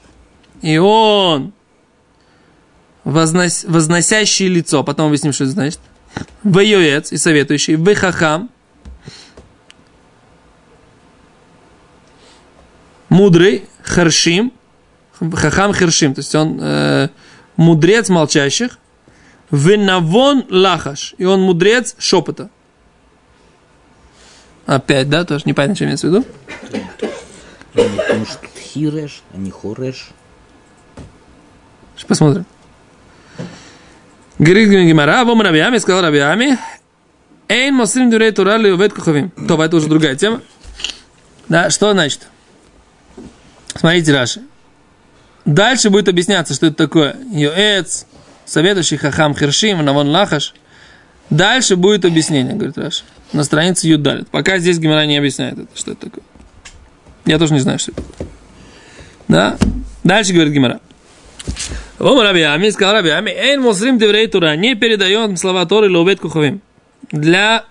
и 0.62 0.78
он 0.78 1.52
вознос, 3.04 3.62
возносящий 3.68 4.48
лицо, 4.48 4.82
потом 4.82 5.06
объясним, 5.06 5.32
что 5.32 5.44
это 5.44 5.52
значит, 5.52 5.78
Вайоец 6.42 7.12
и 7.12 7.16
советующий, 7.16 7.76
Вехахам, 7.76 8.50
мудрый, 13.08 13.68
Харшим, 13.84 14.52
Хахам 15.20 15.72
Хершим, 15.72 16.14
то 16.14 16.18
есть 16.18 16.34
он 16.34 16.58
э, 16.60 17.10
мудрец 17.56 18.08
молчащих, 18.08 18.79
Винавон 19.50 20.46
Лахаш, 20.48 21.14
и 21.18 21.24
он 21.24 21.42
мудрец 21.42 21.96
шепота. 21.98 22.50
Опять, 24.66 25.08
да, 25.08 25.24
тоже 25.24 25.42
непонятно, 25.46 25.74
что 25.74 25.84
имеется 25.84 26.06
в 26.06 26.10
виду. 26.10 26.24
Потому 27.72 28.26
что 28.26 28.38
хиреш, 28.56 29.22
а 29.34 29.36
не 29.36 29.50
хореш. 29.50 30.10
Сейчас 31.96 32.06
посмотрим. 32.06 32.46
Говорит 34.38 34.70
Гимара, 34.70 35.24
Вом 35.24 35.42
Рабиами, 35.42 35.78
сказал 35.78 36.02
Рабиами, 36.02 36.58
Эйн 37.48 37.74
Мосрим 37.74 38.10
Дюрей 38.10 38.30
Турали 38.30 38.70
Увет 38.70 38.94
Куховим. 38.94 39.30
То, 39.30 39.62
это 39.62 39.76
уже 39.76 39.88
другая 39.88 40.14
тема. 40.14 40.40
Да, 41.48 41.68
что 41.68 41.92
значит? 41.92 42.28
Смотрите, 43.74 44.14
Раши. 44.14 44.42
Дальше 45.44 45.90
будет 45.90 46.08
объясняться, 46.08 46.54
что 46.54 46.66
это 46.66 46.76
такое. 46.76 47.16
Йоэц, 47.32 48.06
советующий 48.50 48.96
хахам 48.96 49.34
хершим, 49.34 49.84
навон 49.84 50.08
лахаш. 50.08 50.54
Дальше 51.30 51.76
будет 51.76 52.04
объяснение, 52.04 52.54
говорит 52.54 52.76
Раши. 52.76 53.04
На 53.32 53.44
странице 53.44 53.86
Юдалит. 53.86 54.28
Пока 54.28 54.58
здесь 54.58 54.78
Гимара 54.78 55.06
не 55.06 55.16
объясняет 55.16 55.56
это, 55.56 55.68
что 55.74 55.92
это 55.92 56.06
такое. 56.06 56.24
Я 57.24 57.38
тоже 57.38 57.54
не 57.54 57.60
знаю, 57.60 57.78
что 57.78 57.92
это. 57.92 58.02
Да? 59.28 59.58
Дальше 60.02 60.32
говорит 60.32 60.52
Гимара. 60.52 60.80
Ома 62.00 62.24
Раби 62.24 62.40
Ами, 62.40 62.70
сказал 62.70 62.94
Раби 62.94 63.10
Ами, 63.10 63.30
Эйн 63.30 63.62
мусрим 63.62 63.98
деврей 63.98 64.26
Тура, 64.26 64.56
не 64.56 64.74
передает 64.74 65.38
слова 65.38 65.64
Торы 65.66 65.88
лобет 65.88 66.18
куховим. 66.18 66.60
Для 67.12 67.64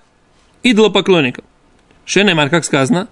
идолопоклонников. 0.63 1.43
Шенемар, 2.05 2.49
как 2.49 2.63
сказано, 2.63 3.09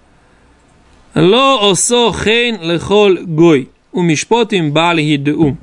Ло 1.14 1.70
осо 1.70 2.12
хейн 2.12 2.62
лехол 2.62 3.18
гой. 3.26 3.70
У 3.92 4.00
мишпотим 4.00 4.72
бали 4.72 5.16
деум. 5.16 5.58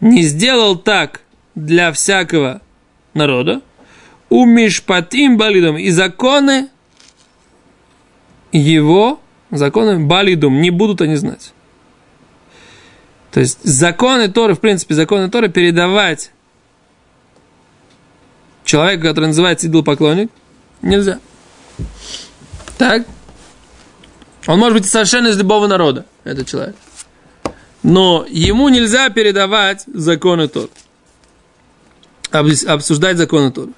Не 0.00 0.22
сделал 0.22 0.76
так 0.76 1.22
для 1.54 1.92
всякого 1.92 2.60
народа. 3.14 3.62
У 4.30 4.44
мишпатим 4.44 5.36
балидом. 5.36 5.78
И 5.78 5.90
законы 5.90 6.68
его, 8.52 9.20
законы 9.50 9.98
балидум, 10.04 10.60
не 10.60 10.70
будут 10.70 11.00
они 11.00 11.16
знать. 11.16 11.52
То 13.30 13.40
есть 13.40 13.62
законы 13.62 14.28
Торы, 14.28 14.54
в 14.54 14.60
принципе, 14.60 14.94
законы 14.94 15.30
Торы 15.30 15.48
передавать 15.48 16.30
человеку, 18.64 19.04
который 19.04 19.26
называется 19.26 19.66
идолопоклонник, 19.66 20.30
нельзя. 20.82 21.20
Так? 22.76 23.06
Он 24.46 24.58
может 24.58 24.78
быть 24.78 24.86
совершенно 24.86 25.28
из 25.28 25.38
любого 25.38 25.66
народа, 25.66 26.06
этот 26.24 26.46
человек. 26.46 26.76
Но 27.82 28.26
ему 28.28 28.68
нельзя 28.68 29.08
передавать 29.10 29.84
законы 29.86 30.48
Тор. 30.48 30.68
Обсуждать 32.30 33.16
законы 33.16 33.50
Тор. 33.52 33.68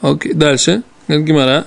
Окей, 0.00 0.32
дальше. 0.32 0.82
Гимара. 1.08 1.66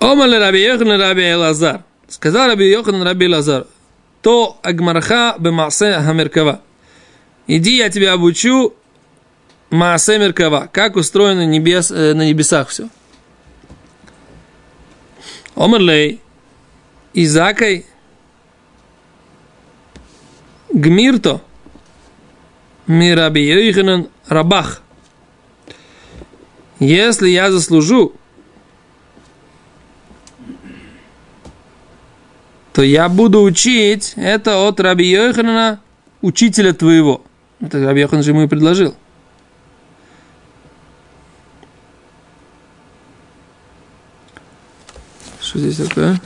Омар 0.00 0.28
Раби 0.28 0.62
Йохан 0.64 1.00
Раби 1.00 1.30
Элазар. 1.30 1.84
Сказал 2.08 2.48
Раби 2.48 2.68
Йохан 2.70 3.02
Раби 3.02 3.26
Элазар. 3.26 3.66
То 4.22 4.58
Агмарха 4.62 5.36
бемасе 5.38 5.94
Хамеркава. 6.00 6.60
Иди, 7.46 7.76
я 7.76 7.90
тебя 7.90 8.12
обучу 8.12 8.74
Маасе 9.70 10.18
Меркава. 10.18 10.68
Как 10.72 10.96
устроено 10.96 11.46
небес, 11.46 11.90
э, 11.90 12.14
на 12.14 12.26
небесах 12.26 12.68
все. 12.68 12.88
Омерлей. 15.56 16.20
Изакой. 17.14 17.86
Гмирто. 20.72 21.40
Мираби 22.86 23.40
Йоханан 23.40 24.08
Рабах. 24.28 24.82
Если 26.78 27.30
я 27.30 27.50
заслужу, 27.50 28.12
то 32.74 32.82
я 32.82 33.08
буду 33.08 33.40
учить 33.40 34.12
это 34.16 34.68
от 34.68 34.78
Раби 34.78 35.08
Йоханана, 35.08 35.80
учителя 36.20 36.74
твоего. 36.74 37.24
Это 37.60 37.82
Раби 37.82 38.02
Йохан 38.02 38.22
же 38.22 38.32
ему 38.32 38.42
и 38.42 38.46
предложил. 38.46 38.94
Что 45.55 45.59
здесь 45.59 45.87
такое? 45.87 46.19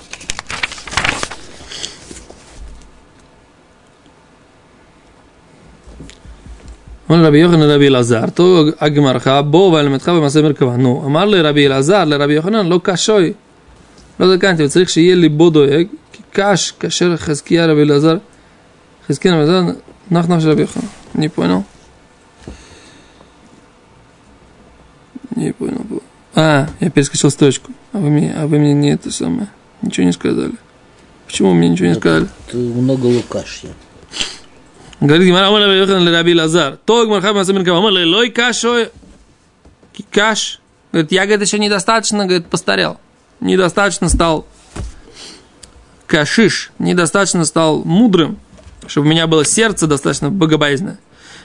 אומר 7.10 7.26
רבי 7.26 7.38
יוחנן 7.38 7.60
לרבי 7.60 7.88
אלעזר, 7.88 8.30
תו 8.30 8.66
הגמרך 8.80 9.28
בו 9.28 9.72
ואלמדך 9.74 10.10
במעשה 10.10 10.42
מרכבה. 10.42 10.78
נו, 10.78 11.04
אמר 11.06 11.26
לרבי 11.26 11.68
אלעזר, 11.68 12.06
לרבי 12.06 12.34
יוחנן, 12.34 12.68
לא 12.68 12.80
קשוי, 12.84 13.34
לא 14.20 14.36
זקנתי, 14.36 14.64
וצריך 14.64 14.90
שיהיה 14.90 15.16
ליבו 15.16 15.50
דואג, 15.50 15.88
כי 16.12 16.22
קש 16.32 16.72
כאשר 16.80 17.18
חזקיה 17.18 17.66
רבי 17.66 17.82
אלעזר, 17.82 18.18
חזקיה 19.08 19.34
רבי 19.34 19.42
אלעזר, 19.42 19.72
נח 20.12 20.30
נח 20.30 20.40
של 20.40 20.50
רבי 20.50 20.62
יוחנן. 20.62 20.86
Не 21.16 21.30
понял. 21.30 21.64
Не 25.36 25.54
понял. 25.54 26.02
А, 26.36 26.68
я 26.82 26.90
перескочил 26.90 27.30
строчку. 27.30 27.72
А 27.93 27.99
вы 27.99 28.11
мне, 28.11 28.33
а 28.37 28.47
вы 28.47 28.59
мне 28.59 28.73
не 28.73 28.91
это 28.91 29.11
самое. 29.11 29.49
Ничего 29.83 30.07
не 30.07 30.13
сказали. 30.13 30.55
Почему 31.27 31.55
мне 31.55 31.69
ничего 31.69 31.89
не 31.89 31.95
сказали? 31.95 32.29
Тут 32.51 32.75
много 32.75 33.07
лукашья. 33.07 33.71
говорит 35.01 35.27
Гимара, 35.27 35.49
омар 35.49 35.63
Раби 35.63 35.79
Йохан 35.79 36.09
Раби 36.09 36.35
Лазар. 36.35 36.79
То 36.85 37.07
Гмарха 37.07 37.29
Маасeh 37.33 37.53
Меркава. 37.53 37.79
Омар 37.79 37.93
ле 37.93 38.05
лой 38.05 38.31
кашо 38.31 38.89
каш. 40.11 40.61
Говорит, 40.93 41.13
я, 41.13 41.27
говорит, 41.27 41.47
еще 41.47 41.59
недостаточно, 41.59 42.25
говорит, 42.25 42.47
постарел. 42.47 42.99
Недостаточно 43.41 44.09
стал 44.09 44.47
кашиш. 46.07 46.73
Недостаточно 46.79 47.45
стал 47.45 47.85
мудрым, 47.85 48.39
чтобы 48.87 49.07
у 49.07 49.11
меня 49.11 49.27
было 49.27 49.45
сердце 49.45 49.87
достаточно 49.87 50.31
богобоязненное. 50.31 50.99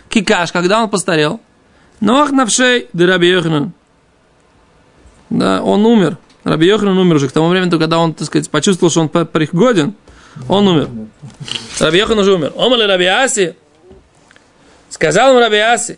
Кикаш, 0.10 0.52
когда 0.52 0.82
он 0.82 0.90
постарел? 0.90 1.42
Нох 2.00 2.32
навшей 2.32 2.88
де 2.94 3.06
Раби 3.06 3.30
Йоханан. 3.30 3.74
Да, 5.30 5.62
он 5.62 5.86
умер. 5.86 6.18
Раби 6.46 6.68
Йоханан 6.68 6.96
умер 6.98 7.16
уже 7.16 7.28
к 7.28 7.32
тому 7.32 7.48
времени, 7.48 7.72
когда 7.72 7.98
он, 7.98 8.14
так 8.14 8.28
сказать, 8.28 8.52
почувствовал, 8.52 8.92
что 8.92 9.02
он 9.02 9.10
пригоден, 9.10 9.96
он 10.48 10.68
умер. 10.68 10.90
Раби 11.80 11.98
Йохан 11.98 12.20
уже 12.20 12.34
умер. 12.34 12.54
Омали 12.56 12.84
Раби 12.84 13.06
Аси. 13.06 13.56
Сказал 14.90 15.32
ему 15.32 15.40
Раби 15.40 15.58
Аси. 15.58 15.98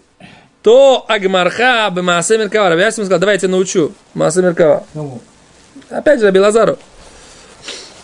То 0.63 1.05
Агмарха 1.07 1.89
бы 1.91 2.01
Маасе 2.01 2.37
Меркава. 2.37 2.69
Раби 2.69 2.81
Аси 2.83 2.99
ему 2.99 3.05
сказал, 3.07 3.19
давай 3.19 3.35
я 3.35 3.39
тебя 3.39 3.51
научу. 3.51 3.91
Маасе 4.13 4.41
Меркава. 4.41 4.85
Опять 5.89 6.21
же, 6.21 6.25
Раби 6.27 6.39
Лазару. 6.39 6.77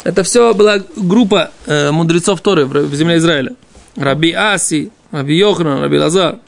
Это 0.04 0.24
все 0.24 0.54
была 0.54 0.80
группа 0.98 1.52
э, 1.66 1.92
мудрецов 1.92 2.42
Торы 2.42 2.66
в, 2.66 2.94
земле 2.94 3.18
Израиля. 3.18 3.56
Раби 3.96 4.34
Аси, 4.34 4.92
Раби 5.12 5.38
Йоханан, 5.38 5.82
Раби 5.82 5.98
Лазар, 5.98 6.40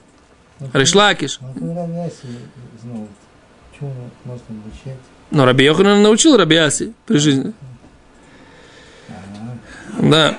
Ришлакиш. 0.74 1.40
А 1.42 1.58
ты 1.58 1.74
Раби 1.74 2.00
Аси 2.00 2.28
знал. 2.84 3.08
Чего 3.80 3.94
можно 4.26 4.44
обучать? 4.50 5.00
Но 5.32 5.46
Раби 5.46 5.66
Йоханан 5.66 6.02
научил 6.02 6.38
Раби 6.38 6.56
Аси 6.56 6.94
при 7.06 7.18
жизни. 7.18 7.54
Да. 10.00 10.38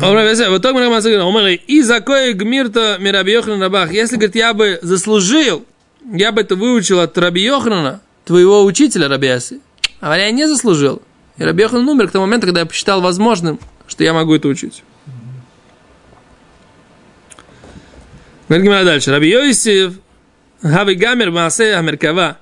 Аси, 0.00 0.48
вот 0.48 0.62
так 0.62 0.74
мы 0.74 0.84
говорим, 0.84 1.60
и 1.66 1.82
за 1.82 2.00
кое 2.00 2.32
гмирта 2.32 2.96
ми 3.00 3.10
Раби 3.10 3.32
Йоханан 3.32 3.60
Рабах. 3.62 3.92
Если, 3.92 4.16
говорит, 4.16 4.36
я 4.36 4.54
бы 4.54 4.78
заслужил, 4.82 5.64
я 6.04 6.32
бы 6.32 6.40
это 6.40 6.56
выучил 6.56 7.00
от 7.00 7.16
Раби 7.18 7.42
Йоханана, 7.42 8.00
твоего 8.24 8.64
учителя 8.64 9.08
Раби 9.08 9.28
Аси. 9.28 9.60
А 10.00 10.16
я 10.16 10.30
не 10.30 10.48
заслужил. 10.48 11.02
И 11.36 11.44
Раби 11.44 11.62
Йоханан 11.62 11.88
умер 11.88 12.08
к 12.08 12.12
тому 12.12 12.26
моменту, 12.26 12.46
когда 12.46 12.60
я 12.60 12.66
посчитал 12.66 13.00
возможным, 13.00 13.58
что 13.86 14.04
я 14.04 14.12
могу 14.12 14.34
это 14.34 14.48
учить. 14.48 14.82
Говорит 18.48 18.84
дальше. 18.84 19.10
Раби 19.10 19.30
Йосиф, 19.30 19.94
Хави 20.62 20.94
Гамер, 20.94 21.30
Маасе 21.30 21.74
Амеркава. 21.74 22.38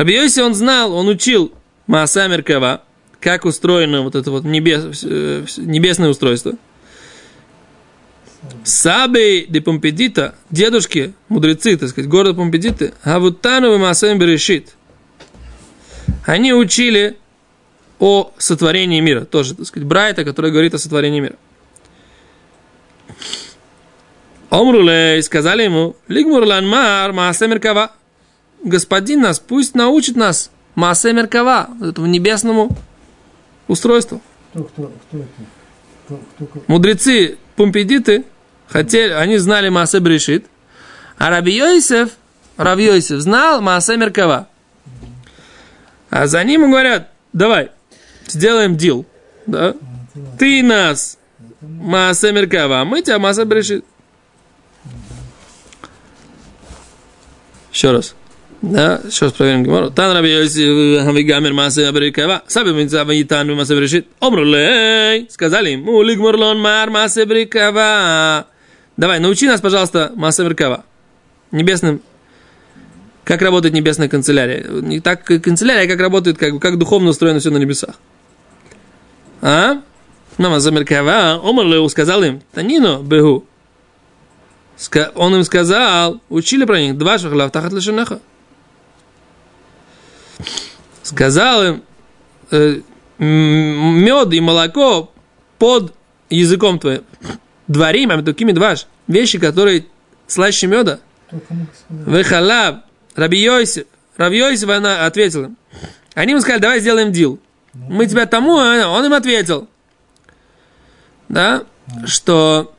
Раби 0.00 0.14
Йосиф, 0.14 0.44
он 0.44 0.54
знал, 0.54 0.94
он 0.94 1.08
учил 1.08 1.52
Маасе 1.86 2.22
Амеркава, 2.22 2.84
как 3.20 3.44
устроено 3.44 4.00
вот 4.00 4.14
это 4.14 4.30
вот 4.30 4.44
небес, 4.44 5.04
э, 5.04 5.44
небесное 5.58 6.08
устройство. 6.08 6.54
Сабей 8.64 9.44
де 9.46 9.60
Помпедита, 9.60 10.36
дедушки, 10.48 11.12
мудрецы, 11.28 11.76
так 11.76 11.90
сказать, 11.90 12.08
города 12.08 12.32
Помпедиты, 12.32 12.94
Авутану 13.02 13.74
и 13.74 13.76
Маасем 13.76 14.18
Берешит. 14.18 14.74
Они 16.24 16.54
учили 16.54 17.18
о 17.98 18.32
сотворении 18.38 19.00
мира. 19.00 19.26
Тоже, 19.26 19.54
так 19.54 19.66
сказать, 19.66 19.86
Брайта, 19.86 20.24
который 20.24 20.50
говорит 20.50 20.72
о 20.72 20.78
сотворении 20.78 21.20
мира. 21.20 21.36
Омрулей, 24.48 25.22
сказали 25.22 25.64
ему, 25.64 25.94
Лигмурлан 26.08 26.66
Мар, 26.66 27.12
Маасе 27.12 27.48
Меркава. 27.48 27.92
Господин 28.62 29.22
нас, 29.22 29.40
пусть 29.40 29.74
научит 29.74 30.16
нас 30.16 30.50
Маасе 30.74 31.12
Меркава, 31.12 31.70
этому 31.80 32.06
небесному 32.06 32.76
устройству. 33.68 34.20
Кто, 34.50 34.64
кто, 34.64 34.92
кто 35.08 35.18
это? 35.18 35.28
Кто, 36.04 36.20
кто, 36.34 36.46
кто? 36.46 36.62
Мудрецы 36.66 37.38
Пумпедиты 37.56 38.24
хотели, 38.68 39.12
они 39.12 39.36
знали 39.38 39.68
Маасе 39.68 40.00
Брешит, 40.00 40.46
а 41.18 41.30
Раби 41.30 41.56
Йосеф, 41.56 42.10
Раби 42.56 42.84
Йосеф 42.84 43.20
знал 43.20 43.60
Маасе 43.60 43.96
Меркава. 43.96 44.48
А 46.10 46.26
за 46.26 46.42
ним 46.44 46.70
говорят, 46.70 47.10
давай, 47.32 47.70
сделаем 48.26 48.76
дил, 48.76 49.06
да? 49.46 49.74
Ты 50.38 50.62
нас 50.62 51.18
Маасе 51.60 52.32
Меркава, 52.32 52.80
а 52.80 52.84
мы 52.84 53.02
тебя 53.02 53.18
Маасе 53.18 53.44
Брешит. 53.44 53.84
Еще 57.72 57.92
раз. 57.92 58.14
Да, 58.62 59.00
раз 59.02 59.32
проверим 59.32 59.64
Гимару. 59.64 59.90
Тан 59.90 60.14
Раби 60.14 60.28
Йосиф 60.28 61.04
Хамигамер 61.04 61.52
Маасе 61.52 61.90
Берекава. 61.92 62.42
Саби 62.46 62.72
Минца 62.72 63.04
Ваитан 63.04 63.54
Маасе 63.54 63.74
Берешит. 63.74 64.06
Омру 64.20 64.44
лей. 64.44 65.26
Сказали 65.30 65.70
им. 65.70 65.88
Улик 65.88 66.18
Мурлон 66.18 66.60
Мар 66.60 66.90
Маасе 66.90 67.24
Берекава. 67.24 68.46
Давай, 68.96 69.18
научи 69.18 69.46
нас, 69.46 69.60
пожалуйста, 69.60 70.12
Маасе 70.14 70.44
Берекава. 70.44 70.84
Небесным 71.52 72.02
как 73.30 73.42
работает 73.42 73.74
небесная 73.74 74.08
канцелярия. 74.08 74.66
Не 74.68 74.98
так 74.98 75.22
канцелярия, 75.22 75.88
как 75.88 76.00
работает, 76.00 76.36
как, 76.36 76.58
как 76.60 76.78
духовно 76.78 77.10
устроено 77.10 77.38
все 77.38 77.50
на 77.50 77.58
небесах. 77.58 77.94
А? 79.40 79.82
Мама 80.36 80.58
Замеркава, 80.58 81.40
Омарлеу 81.42 81.88
сказал 81.88 82.24
им, 82.24 82.42
Танину 82.52 83.02
Бегу. 83.02 83.44
Он 85.14 85.36
им 85.36 85.44
сказал, 85.44 86.20
учили 86.28 86.64
про 86.64 86.80
них, 86.80 86.98
два 86.98 87.18
шахла 87.18 87.48
тахат 87.50 87.72
лешенеха. 87.72 88.20
Сказал 91.02 91.64
им, 91.64 91.82
э, 92.50 92.80
мед 93.18 94.32
и 94.32 94.40
молоко 94.40 95.12
под 95.58 95.94
языком 96.28 96.78
твоим. 96.78 97.02
Дворим, 97.68 98.10
а 98.10 98.22
такими 98.22 98.52
дваш. 98.52 98.86
Вещи, 99.06 99.38
которые 99.38 99.86
слаще 100.26 100.66
меда. 100.66 101.00
Вехалав, 101.88 102.76
Раби 103.14 103.38
Йосиф. 103.38 103.84
Раби 104.16 104.38
Йосиф 104.38 104.68
она 104.68 105.06
ответила. 105.06 105.44
им. 105.44 105.56
Они 106.14 106.32
ему 106.32 106.40
сказали, 106.40 106.60
давай 106.60 106.80
сделаем 106.80 107.12
дил. 107.12 107.38
Мы 107.72 108.06
тебя 108.06 108.26
тому, 108.26 108.58
а 108.58 108.88
он 108.88 109.04
им 109.04 109.12
ответил. 109.14 109.68
Да? 111.28 111.64
Что 112.06 112.74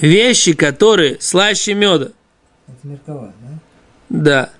вещи, 0.00 0.52
которые 0.54 1.20
слаще 1.20 1.74
меда, 1.74 2.10
Это 2.66 2.78
Меркова, 2.82 3.32
да? 3.40 3.58
да, 4.08 4.50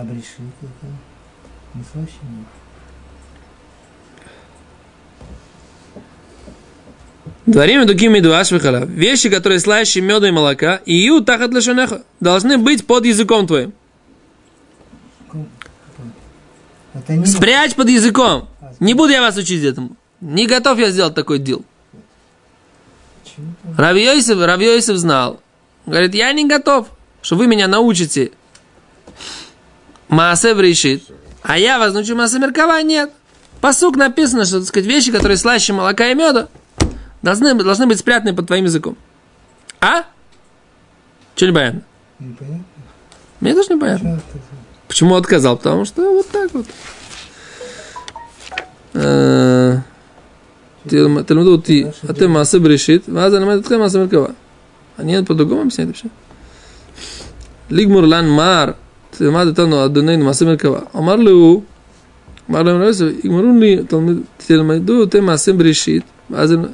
А 0.00 0.02
Брешит 0.02 0.40
это? 0.62 0.86
Нет? 1.74 1.84
Дворим 7.44 7.86
такими 7.86 8.14
медваш 8.14 8.50
вехалав. 8.50 8.88
Вещи, 8.88 9.28
которые 9.28 9.60
слаще 9.60 10.00
меда 10.00 10.28
и 10.28 10.30
молока, 10.30 10.76
и 10.86 10.94
ю 10.94 11.20
тахат 11.20 11.52
лешонеха, 11.52 12.02
должны 12.18 12.56
быть 12.56 12.86
под 12.86 13.04
языком 13.04 13.46
твоим. 13.46 13.74
Не... 17.08 17.26
Спрячь 17.26 17.74
под 17.74 17.90
языком. 17.90 18.48
Не 18.78 18.94
буду 18.94 19.12
я 19.12 19.20
вас 19.20 19.36
учить 19.36 19.62
этому. 19.62 19.96
Не 20.22 20.46
готов 20.46 20.78
я 20.78 20.90
сделать 20.90 21.14
такой 21.14 21.40
дел. 21.40 21.62
Рави 23.76 24.04
Йосиф 24.04 24.96
знал. 24.96 25.42
Говорит, 25.84 26.14
я 26.14 26.32
не 26.32 26.46
готов, 26.46 26.88
что 27.20 27.36
вы 27.36 27.46
меня 27.46 27.68
научите 27.68 28.32
Маасе 30.09 30.53
решит, 30.53 31.03
а 31.41 31.57
я 31.57 31.79
вас 31.79 31.93
научу 31.93 32.15
Маасе 32.15 32.39
Меркава, 32.39 32.81
нет. 32.83 33.11
Посук 33.61 33.95
написано, 33.95 34.45
что, 34.45 34.59
так 34.59 34.67
сказать, 34.67 34.87
вещи, 34.87 35.11
которые 35.11 35.37
слаще 35.37 35.73
молока 35.73 36.09
и 36.11 36.13
меда, 36.15 36.47
должны, 37.23 37.55
быть- 37.55 37.65
должны 37.65 37.87
быть 37.87 37.99
спрятаны 37.99 38.33
под 38.35 38.47
твоим 38.47 38.65
языком. 38.65 38.95
А? 39.81 40.03
Че 41.35 41.47
не 41.47 41.53
понятно? 41.53 41.81
непонятно. 42.19 42.63
Мне 43.39 43.53
тоже 43.53 43.73
не 43.73 43.79
понятно. 43.79 44.19
Что 44.19 44.37
это? 44.37 44.47
Почему 44.87 45.15
отказал? 45.15 45.57
Потому 45.57 45.85
что 45.85 46.01
вот 46.13 46.27
так 46.29 46.53
вот. 46.53 46.65
Э, 48.93 49.77
תל- 50.87 51.23
תלמדו 51.25 51.51
אותי, 51.51 51.85
אתם 52.09 52.31
מעשה 52.31 52.59
בראשית, 52.59 53.09
ואז 53.13 53.35
אני 53.35 53.43
אלמד 53.43 53.57
אתכם 53.57 53.79
מעשה 53.79 53.99
מרכבה. 53.99 54.27
אני 54.99 55.25
по-другому 55.25 55.61
объяснять 55.61 55.87
вообще. 55.87 56.07
ליגמור 57.69 58.01
לן 58.01 58.29
מר, 58.29 58.71
תלמד 59.09 59.47
אותנו 59.47 59.85
אדוננו 59.85 60.25
מעשה 60.25 60.45
מרכבה. 60.45 60.79
אמר 60.95 61.15
לו, 61.15 61.61
אמר 62.49 62.63
להם 62.63 62.75
רבי 62.75 62.85
יוסף, 62.85 63.05
יגמרו 63.23 63.59
לי, 63.59 63.77
תלמד- 63.87 64.21
תלמדו 64.37 65.03
אתם 65.03 65.25
מעשה 65.25 65.53
בראשית, 65.53 66.03
ואז 66.29 66.53
אני- 66.53 66.67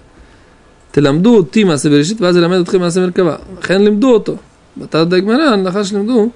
תלמדו 0.91 1.35
אותי 1.35 1.63
מעשה 1.63 1.89
בראשית, 1.89 2.21
ואז 2.21 2.37
אלמד 2.37 2.59
אתכם 2.59 2.79
מעשה 2.79 2.99
מרכבה. 2.99 3.35
לכן 3.59 3.81
לימדו 3.81 4.13
אותו. 4.13 4.35
בתת 4.77 5.13
הגמרא, 5.13 5.55
לאחר 5.55 5.83
שלימדו, 5.83 6.29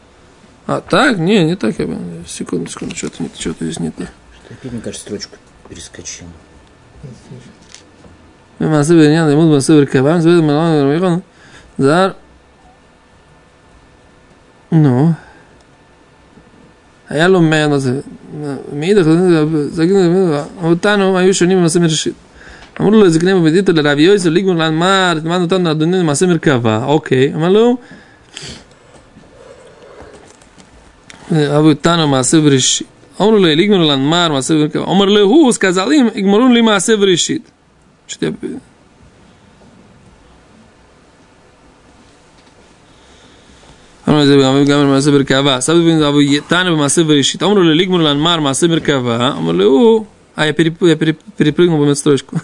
а 0.67 0.81
так? 0.89 1.17
Не, 1.17 1.43
не 1.45 1.55
так. 1.55 1.79
Я... 1.79 1.85
Секунду, 2.27 2.69
секунду, 2.69 2.95
что-то 2.95 3.23
не, 3.23 3.29
что-то 3.39 3.65
здесь 3.65 3.79
не 3.79 3.91
то. 3.91 4.03
Что 4.03 4.53
опять, 4.53 4.71
мне 4.73 4.81
кажется, 4.81 5.05
строчку 5.05 5.35
перескочил. 5.69 6.27
במעשה 8.61 8.93
בעניין 8.93 9.27
לימוד 9.29 9.47
במעשה 9.51 9.73
ברכבה, 9.73 10.17
מסביר 10.17 10.39
את 10.39 10.43
מלאון 10.43 10.71
ורבי 10.71 10.95
יחון, 10.97 11.19
זר, 11.77 12.11
נו, 14.71 15.11
היה 17.10 17.28
לו 17.28 17.40
מן 17.40 17.72
הזה. 17.72 18.00
מאידך, 18.72 19.06
אותנו 20.62 21.18
היו 21.18 21.34
שונים 21.34 21.58
במעשה 21.58 21.80
מראשית. 21.80 22.14
אמרו 22.80 22.90
לו, 22.90 23.10
זקני 23.10 23.32
ובדיתו 23.32 23.72
לרב 23.72 23.98
יויסו, 23.98 24.30
ליגמון 24.30 24.58
לן, 24.58 24.74
מה, 24.74 25.12
תלמד 25.22 25.40
אותנו 25.40 25.70
אדוני 25.70 25.98
למעשה 25.98 26.26
מרכבה. 26.26 26.84
אוקיי, 26.84 27.34
אמר 27.34 27.48
לו, 27.48 27.76
אבו 31.32 31.74
תנו 31.74 32.08
מעשה 32.08 32.40
בראשית. 32.40 32.86
אמרו 33.20 33.32
לו, 33.32 33.38
ליגמון 33.38 33.80
לן, 33.80 34.00
מה, 34.00 34.28
מעשה 34.28 34.54
מרכבה. 34.54 34.84
אומר 34.84 35.04
לו, 35.04 35.20
הוא, 35.20 35.52
סקזלים, 35.52 36.08
יגמרו 36.14 36.48
לי 36.48 36.60
מעשה 36.60 36.96
בראשית. 36.96 37.50
זה 44.19 44.37
גם 44.67 44.87
במעשה 44.87 45.11
מרכבה, 45.11 45.61
סבא 45.61 45.79
בן 45.79 46.03
אבו 46.03 46.19
תנא 46.47 46.71
במעשה 46.71 47.03
בראשית, 47.03 47.43
אמרו 47.43 47.55
לו 47.55 47.73
ליגמור 47.73 47.99
לנמר 47.99 48.39
מעשה 48.39 48.67
מרכבה, 48.67 49.33
אמר 49.37 49.51
לו 49.51 49.65
הוא, 49.65 50.05
а 50.35 50.45
я 50.45 50.53
перепрыгнул 50.53 51.83
в 51.85 51.95
строчку. 51.95 52.37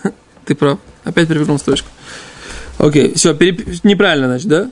Ты 0.45 0.55
прав. 0.55 0.79
Опять 1.03 1.27
перепрыгнул 1.27 1.59
строчку. 1.59 1.89
Окей, 2.77 3.13
все, 3.13 3.37
неправильно, 3.83 4.27
значит, 4.27 4.47
да? 4.47 4.71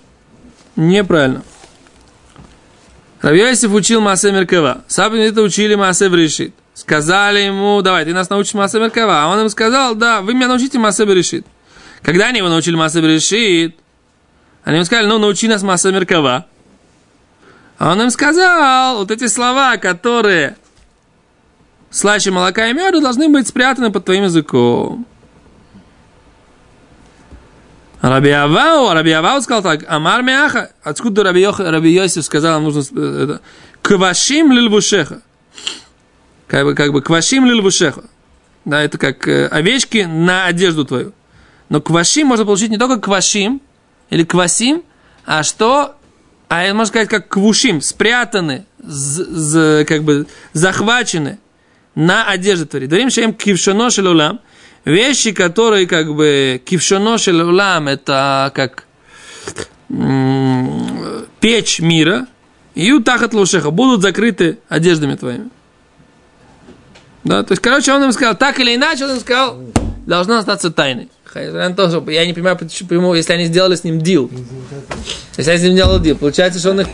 Неправильно. 0.75 1.43
Равьосиф 3.21 3.73
учил 3.73 3.99
Маасе 4.01 4.31
Меркава. 4.31 4.83
Сабин 4.87 5.19
это 5.19 5.41
учили 5.41 5.75
Маасе 5.75 6.07
Берешит. 6.07 6.53
Сказали 6.73 7.39
ему, 7.39 7.81
давай, 7.81 8.05
ты 8.05 8.13
нас 8.13 8.29
научишь 8.29 8.53
Маасе 8.53 8.79
Меркава. 8.79 9.23
А 9.23 9.27
он 9.27 9.41
им 9.41 9.49
сказал, 9.49 9.95
да, 9.95 10.21
вы 10.21 10.33
меня 10.33 10.47
научите 10.47 10.79
Маасе 10.79 11.05
Берешит. 11.05 11.45
Когда 12.01 12.27
они 12.27 12.37
его 12.39 12.47
научили 12.47 12.75
Маасе 12.75 13.01
Берешит, 13.01 13.75
они 14.63 14.77
ему 14.77 14.85
сказали, 14.85 15.05
ну, 15.07 15.19
научи 15.19 15.49
нас 15.49 15.61
Маасе 15.61 15.91
Меркава. 15.91 16.45
А 17.78 17.92
он 17.92 18.02
им 18.02 18.10
сказал, 18.10 18.98
вот 18.98 19.10
эти 19.10 19.26
слова, 19.26 19.76
которые 19.76 20.56
слаще 21.90 22.30
молока 22.30 22.68
и 22.68 22.72
меда, 22.72 23.00
должны 23.00 23.28
быть 23.28 23.48
спрятаны 23.48 23.90
под 23.90 24.04
твоим 24.04 24.24
языком. 24.24 25.06
Раби 28.00 28.30
Авау, 28.30 28.92
Раби 28.92 29.12
Авау 29.12 29.40
сказал 29.40 29.62
так, 29.62 29.90
Амар 29.90 30.22
Мяха, 30.22 30.72
откуда 30.82 31.22
Раби, 31.22 31.40
Йох, 31.40 31.58
Раби 31.58 31.90
Йосиф 31.90 32.24
сказал, 32.24 32.60
нужно 32.60 32.80
это, 32.80 33.40
квашим 33.80 34.52
лильбушеха. 34.52 35.22
Как 36.46 36.64
бы, 36.64 36.74
как 36.74 36.92
бы, 36.92 37.00
квашим 37.00 37.46
лильбушеха. 37.46 38.04
Да, 38.64 38.82
это 38.82 38.98
как 38.98 39.26
э, 39.26 39.46
овечки 39.46 40.06
на 40.08 40.46
одежду 40.46 40.84
твою. 40.84 41.12
Но 41.70 41.80
квашим 41.80 42.28
можно 42.28 42.44
получить 42.44 42.70
не 42.70 42.78
только 42.78 43.00
квашим 43.00 43.60
или 44.10 44.24
квасим, 44.24 44.82
а 45.24 45.42
что 45.42 45.96
а 46.48 46.66
можно 46.68 46.86
сказать 46.86 47.08
как 47.08 47.28
квушим, 47.28 47.80
спрятаны, 47.80 48.66
как 48.78 50.02
бы 50.02 50.26
захвачены 50.52 51.38
на 51.94 52.24
одежде 52.28 52.66
твори. 52.66 52.86
Дворим 52.86 53.10
шеем 53.10 53.32
кившоно 53.32 53.90
шелулам, 53.90 54.40
вещи, 54.84 55.32
которые 55.32 55.86
как 55.86 56.14
бы 56.14 56.60
кившоно 56.64 57.18
шелулам, 57.18 57.88
это 57.88 58.52
как 58.54 58.84
м- 59.88 61.26
печь 61.40 61.80
мира, 61.80 62.26
и 62.74 62.92
утахат 62.92 63.34
лушеха, 63.34 63.70
будут 63.70 64.02
закрыты 64.02 64.58
одеждами 64.68 65.14
твоими. 65.14 65.50
Да, 67.22 67.42
то 67.42 67.52
есть, 67.52 67.62
короче, 67.62 67.92
он 67.92 68.04
им 68.04 68.12
сказал, 68.12 68.36
так 68.36 68.58
или 68.60 68.74
иначе, 68.74 69.04
он 69.04 69.12
им 69.12 69.20
сказал, 69.20 69.60
должна 70.06 70.38
остаться 70.38 70.70
тайной. 70.70 71.08
Тоже, 71.76 72.02
я 72.08 72.26
не 72.26 72.32
понимаю, 72.32 72.56
почему, 72.56 73.14
если 73.14 73.32
они 73.32 73.46
сделали 73.46 73.74
с 73.74 73.82
ним 73.82 74.00
дил. 74.00 74.30
Если 75.36 75.50
они 75.50 75.60
с 75.60 75.62
ним 75.64 75.72
сделали 75.72 76.02
дил, 76.02 76.16
получается, 76.16 76.60
что 76.60 76.70
он 76.70 76.80
их 76.80 76.88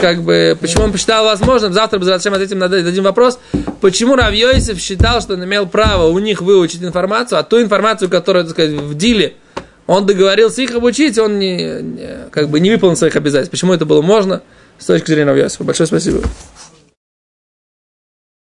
как 0.00 0.22
бы, 0.22 0.56
почему 0.58 0.84
он 0.84 0.92
посчитал 0.92 1.24
возможным, 1.24 1.74
завтра 1.74 1.98
бы 1.98 2.06
зачем 2.06 2.32
ответим 2.32 2.58
на 2.58 2.66
один 2.66 3.04
вопрос, 3.04 3.38
почему 3.82 4.16
Рав 4.16 4.32
Йосиф 4.32 4.80
считал, 4.80 5.20
что 5.20 5.34
он 5.34 5.44
имел 5.44 5.66
право 5.66 6.08
у 6.08 6.18
них 6.18 6.40
выучить 6.40 6.82
информацию, 6.82 7.38
а 7.38 7.42
ту 7.42 7.60
информацию, 7.60 8.08
которую, 8.08 8.44
так 8.46 8.52
сказать, 8.52 8.72
в 8.72 8.94
диле 8.94 9.34
он 9.86 10.06
договорился 10.06 10.62
их 10.62 10.74
обучить, 10.74 11.18
он 11.18 11.38
не, 11.38 11.82
не, 11.82 12.08
как 12.30 12.48
бы 12.48 12.60
не 12.60 12.70
выполнил 12.70 12.96
своих 12.96 13.16
обязательств. 13.16 13.50
Почему 13.50 13.74
это 13.74 13.84
было 13.84 14.00
можно 14.00 14.42
с 14.78 14.86
точки 14.86 15.08
зрения 15.08 15.26
Рав 15.26 15.36
Йосифа? 15.36 15.64
Большое 15.64 15.86
спасибо. 15.86 16.22